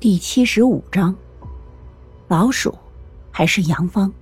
[0.00, 1.12] 第七十五章，
[2.28, 2.72] 老鼠
[3.32, 4.12] 还是杨芳？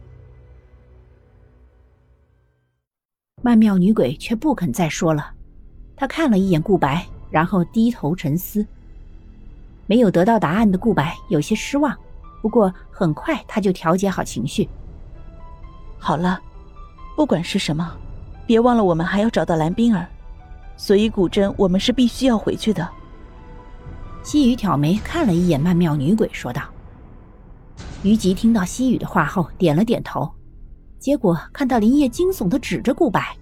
[3.43, 5.35] 曼妙女鬼却不肯再说了。
[5.95, 8.67] 她看了一眼顾白，然后低头沉思。
[9.85, 11.95] 没有得到答案的顾白有些失望，
[12.41, 14.67] 不过很快他就调节好情绪。
[15.99, 16.41] 好了，
[17.15, 17.95] 不管是什么，
[18.47, 20.09] 别忘了我们还要找到蓝冰儿，
[20.79, 22.91] 所以古镇我们是必须要回去的。
[24.27, 26.61] 西雨挑眉看了一眼曼妙女鬼，说道
[28.03, 30.29] ：“于吉听到西雨的话后，点了点头。
[30.99, 33.37] 结果看到林叶惊悚的指着顾白，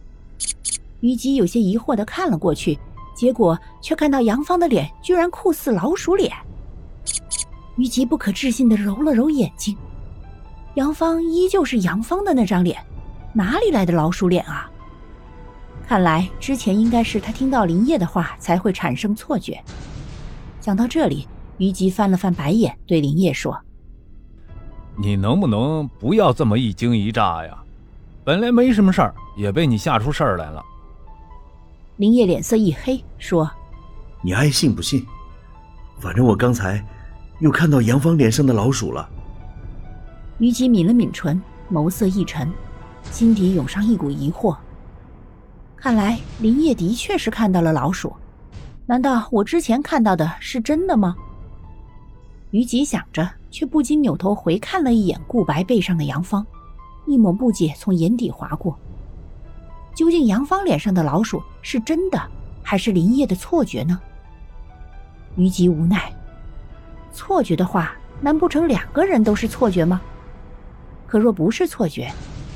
[1.01, 2.79] 于吉有些疑惑的看了过去，
[3.17, 6.31] 结果却看到杨芳的脸居然酷似老鼠脸。
[7.77, 9.75] 于吉不可置信的揉了揉眼睛，
[10.75, 12.79] 杨芳依旧是杨芳的那张脸，
[13.33, 14.71] 哪里来的老鼠脸啊？
[15.89, 19.59] 看来之前应该是他听到林叶的话才会产生错觉。”
[20.65, 23.55] 想到这里，于吉翻了翻白眼，对林业说
[24.97, 27.63] ：“你能不能不要这么一惊一乍呀？
[28.25, 30.65] 本来没什么事儿，也被你吓出事儿来了。”
[31.99, 33.51] 林业脸色一黑，说
[34.25, 35.05] ：“你爱信不信，
[36.01, 36.83] 反正我刚才
[37.41, 39.07] 又看到杨芳脸上的老鼠了。”
[40.41, 41.39] 于吉抿了抿唇，
[41.71, 42.51] 眸色一沉，
[43.11, 44.57] 心底涌上一股疑惑。
[45.77, 48.11] 看来林业的确是看到了老鼠。
[48.87, 51.17] 难道我之前看到的是真的吗？
[52.51, 56.47] 于吉想着，却不禁扭头回看了一眼顾白背上的杨芳，
[57.07, 58.79] 一抹不解从眼底划过。
[59.95, 62.21] 究竟杨芳脸上的老鼠是真的，
[62.63, 63.99] 还是林叶的错觉呢？
[65.37, 66.13] 于吉无奈，
[67.11, 70.01] 错觉的话，难不成两个人都是错觉吗？
[71.07, 72.13] 可若不是错觉，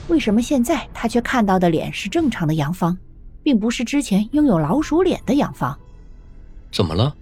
[0.08, 2.96] 为什么现在他却看到的脸是正常的杨芳，
[3.42, 5.76] 并不是之前拥有老鼠脸的杨芳？
[6.70, 7.14] 怎么了？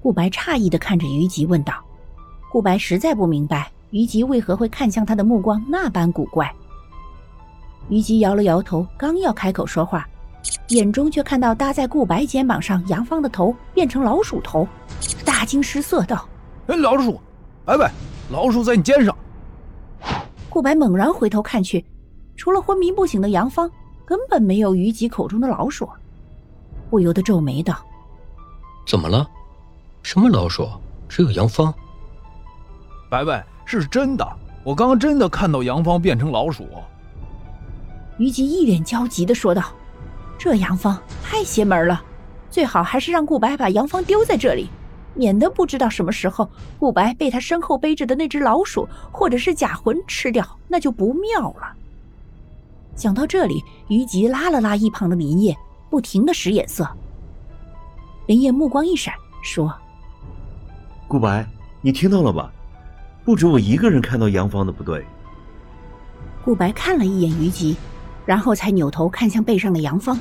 [0.00, 1.74] 顾白诧异的看着于吉问道。
[2.50, 6.50] 顾白实在不明白于吉为何会看向他的目光那般古怪。
[7.88, 10.06] 于吉摇了摇头，刚要开口说话，
[10.68, 14.66] 眼中却看到搭在顾白肩膀上杨芳的头变成老鼠头，
[15.24, 16.28] 大惊失色道
[16.68, 17.20] ：“哎，老鼠！
[17.64, 17.90] 白白，
[18.30, 19.16] 老鼠在你肩上！”
[20.48, 21.84] 顾白猛然回头看去，
[22.36, 23.70] 除了昏迷不醒的杨芳，
[24.04, 25.88] 根本没有于吉口中的老鼠，
[26.88, 27.84] 不由得皱眉道。
[28.88, 29.28] 怎么了？
[30.02, 30.66] 什么老鼠？
[31.10, 31.72] 只有杨芳。
[33.10, 34.26] 白白是真的，
[34.64, 36.66] 我刚刚真的看到杨芳变成老鼠。
[38.16, 39.62] 于吉一脸焦急的说道
[40.40, 42.02] ：“这杨芳太邪门了，
[42.50, 44.70] 最好还是让顾白把杨芳丢在这里，
[45.12, 51.74] 免得不知道什么时候顾白被他身后背着的那只老鼠或者是假魂吃掉，那就不妙了。”
[52.96, 55.54] 想到这里，于吉拉了拉一旁的林叶，
[55.90, 56.88] 不停的使眼色。
[58.28, 59.74] 林叶目光一闪，说
[61.08, 61.48] ：“顾白，
[61.80, 62.52] 你听到了吧？
[63.24, 65.02] 不止我一个人看到杨芳的不对。”
[66.44, 67.74] 顾白看了一眼于吉，
[68.26, 70.18] 然后才扭头看向背上的杨芳，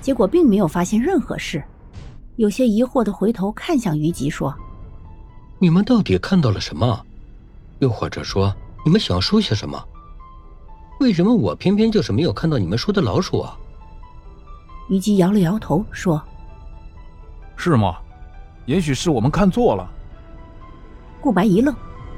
[0.00, 1.62] 结果并没有发现任何事，
[2.36, 4.54] 有些疑惑的回头看向于吉，说
[5.60, 6.98] ：“你们到底看到了什么？
[7.80, 8.56] 又或者说，
[8.86, 9.78] 你们想说些什么？
[10.98, 13.54] 为什么我偏偏就是没有看到你们说的老鼠啊？”
[14.88, 16.18] 于吉摇了摇头，说。
[17.56, 17.96] 是吗？
[18.66, 19.90] 也许是我们看错了。
[21.20, 21.74] 顾白一愣，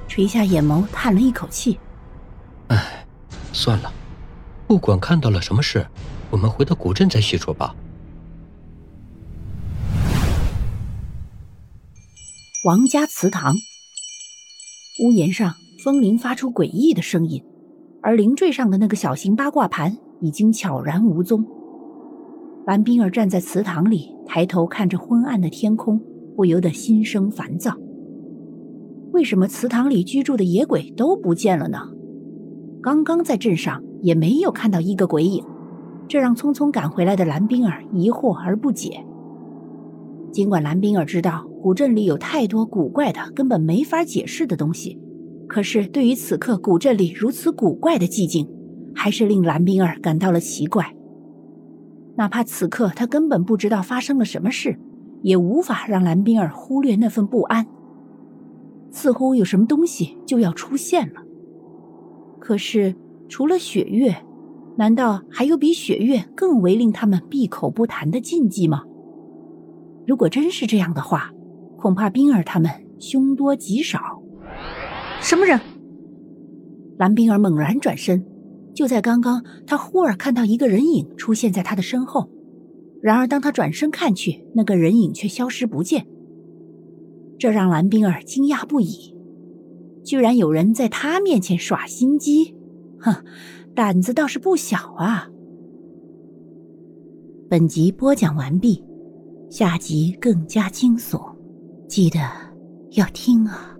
[0.06, 1.78] 垂下眼眸，叹了一口气
[2.68, 3.04] ：“哎，
[3.52, 3.92] 算了，
[4.66, 5.86] 不管看到了什么事，
[6.30, 7.74] 我们回到古镇再细说吧。”
[12.64, 13.54] 王家祠堂，
[15.04, 15.54] 屋檐上
[15.84, 17.44] 风铃发出诡异的声音，
[18.02, 21.44] 而灵坠上的那个小型八卦盘已经悄然无踪。
[22.66, 26.00] 蓝冰儿站在祠堂里，抬头看着昏暗的天空，
[26.36, 27.74] 不由得心生烦躁。
[29.12, 31.78] 为什么祠堂里居住的野鬼都不见了呢？
[32.82, 35.42] 刚刚在镇上也没有看到一个鬼影，
[36.06, 39.02] 这让匆匆赶回来的蓝冰儿疑惑而不解。
[40.32, 45.00] 尽管蓝冰儿知道古镇里有太多古怪的、根本没法解释的东西，
[45.48, 48.46] 可是对于此刻古镇里如此古怪的寂静，
[48.94, 50.94] 还是令蓝冰儿感到了奇怪。
[52.16, 54.78] 哪怕此刻他根本不知道发生了什么事，
[55.22, 57.66] 也无法让蓝冰儿忽略那份不安。
[58.90, 61.22] 似乎有什么东西就要出现了。
[62.40, 62.94] 可是
[63.28, 64.16] 除了雪月，
[64.76, 68.82] 难道还有比雪月更为令他们闭口不谈的禁忌吗？
[70.06, 71.30] 如果真是这样的话，
[71.76, 73.98] 恐怕冰儿他们凶多吉少。
[75.20, 75.60] 什么人？
[76.96, 78.24] 蓝冰儿猛然转身。
[78.76, 82.28] 就在刚刚，他忽而看到一个人影出现在他的身后，
[83.00, 86.06] 然而当他转身看去，那个人影却消失不见。
[87.38, 89.16] 这让蓝冰儿惊讶不已，
[90.04, 92.54] 居然有人在他面前耍心机，
[93.00, 93.24] 哼，
[93.74, 95.30] 胆子倒是不小啊！
[97.48, 98.84] 本集播讲完毕，
[99.48, 101.34] 下集更加惊悚，
[101.88, 102.18] 记得
[102.90, 103.75] 要听啊！